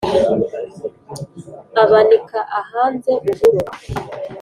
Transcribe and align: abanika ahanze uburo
abanika 1.83 2.39
ahanze 2.59 3.11
uburo 3.37 3.71